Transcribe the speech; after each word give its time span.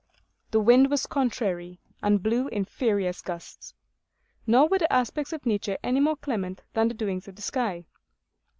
The 0.49 0.59
wind 0.59 0.89
was 0.89 1.05
contrary, 1.05 1.79
and 2.01 2.23
blew 2.23 2.47
in 2.47 2.65
furious 2.65 3.21
gusts; 3.21 3.75
nor 4.47 4.67
were 4.67 4.79
the 4.79 4.91
aspects 4.91 5.31
of 5.31 5.45
nature 5.45 5.77
any 5.83 5.99
more 5.99 6.15
clement 6.15 6.63
than 6.73 6.87
the 6.87 6.95
doings 6.95 7.27
of 7.27 7.35
the 7.35 7.43
sky. 7.43 7.85